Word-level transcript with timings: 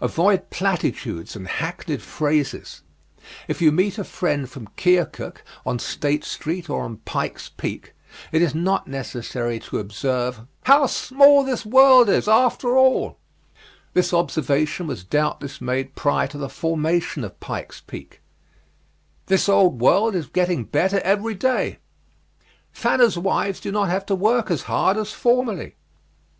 Avoid 0.00 0.50
platitudes 0.50 1.36
and 1.36 1.46
hackneyed 1.46 2.02
phrases. 2.02 2.82
If 3.46 3.62
you 3.62 3.70
meet 3.70 3.96
a 3.96 4.02
friend 4.02 4.50
from 4.50 4.66
Keokuk 4.76 5.44
on 5.64 5.78
State 5.78 6.24
Street 6.24 6.68
or 6.68 6.82
on 6.82 6.96
Pike's 7.04 7.48
Peak, 7.48 7.92
it 8.32 8.42
is 8.42 8.52
not 8.52 8.88
necessary 8.88 9.60
to 9.60 9.78
observe: 9.78 10.40
"How 10.64 10.86
small 10.86 11.44
this 11.44 11.64
world 11.64 12.08
is 12.08 12.26
after 12.26 12.76
all!" 12.76 13.16
This 13.94 14.12
observation 14.12 14.88
was 14.88 15.04
doubtless 15.04 15.60
made 15.60 15.94
prior 15.94 16.26
to 16.26 16.38
the 16.38 16.48
formation 16.48 17.22
of 17.22 17.38
Pike's 17.38 17.80
Peak. 17.80 18.20
"This 19.26 19.48
old 19.48 19.80
world 19.80 20.16
is 20.16 20.26
getting 20.26 20.64
better 20.64 20.98
every 21.02 21.36
day." 21.36 21.78
"Fanner's 22.72 23.16
wives 23.16 23.60
do 23.60 23.70
not 23.70 23.88
have 23.88 24.04
to 24.06 24.16
work 24.16 24.50
as 24.50 24.62
hard 24.62 24.96
as 24.96 25.12
formerly." 25.12 25.76